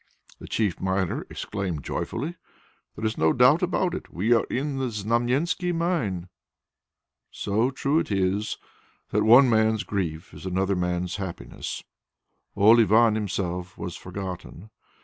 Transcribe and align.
the 0.39 0.47
chief 0.47 0.81
miner 0.81 1.27
exclaimed 1.29 1.83
joyfully. 1.83 2.33
"There 2.95 3.05
is 3.05 3.19
no 3.19 3.33
doubt 3.33 3.61
about 3.61 3.93
it! 3.93 4.11
We 4.11 4.33
are 4.33 4.45
in 4.45 4.79
the 4.79 4.87
Znamensky 4.89 5.71
mine!" 5.75 6.27
So 7.29 7.69
true 7.69 7.99
is 7.99 8.09
it 8.09 8.65
that 9.11 9.23
one 9.23 9.47
man's 9.47 9.83
grief 9.83 10.33
is 10.33 10.47
another 10.47 10.75
man's 10.75 11.17
happiness. 11.17 11.83
Old 12.55 12.79
Ivan 12.79 13.13
himself 13.13 13.77
was 13.77 13.95
forgotten. 13.95 14.71